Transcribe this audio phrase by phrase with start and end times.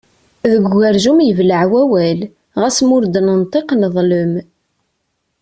[0.51, 2.19] Deg ugerjum yebleɛ wawal,
[2.61, 4.33] ɣas ma ur d-nenṭiq neḍlem.